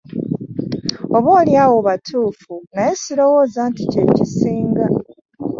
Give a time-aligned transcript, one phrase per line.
[1.17, 4.85] Oboolyawo batuufu naye sirowooza nti ky'ekisinga